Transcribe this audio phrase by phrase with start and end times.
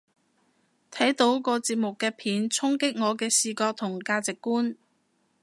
[0.89, 4.77] 睇到個節目啲片衝擊我嘅視覺同價值觀